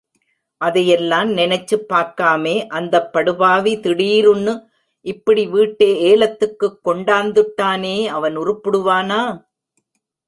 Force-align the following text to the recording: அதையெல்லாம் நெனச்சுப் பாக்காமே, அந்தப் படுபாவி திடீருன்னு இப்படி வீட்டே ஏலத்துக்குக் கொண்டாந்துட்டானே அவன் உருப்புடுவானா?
அதையெல்லாம் 0.61 1.29
நெனச்சுப் 1.31 1.83
பாக்காமே, 1.89 2.67
அந்தப் 2.69 3.13
படுபாவி 3.13 3.75
திடீருன்னு 3.77 4.53
இப்படி 5.05 5.47
வீட்டே 5.47 5.91
ஏலத்துக்குக் 6.05 6.79
கொண்டாந்துட்டானே 6.85 8.07
அவன் 8.09 8.37
உருப்புடுவானா? 8.37 9.21